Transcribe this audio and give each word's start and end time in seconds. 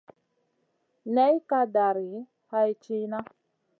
Ney 1.13 1.35
ka 1.49 1.59
dari 1.73 2.11
hay 2.49 2.69
tìhna. 2.83 3.19